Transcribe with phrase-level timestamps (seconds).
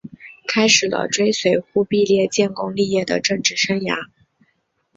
[0.47, 4.09] 开始了追随忽必烈建功立业的政治生涯。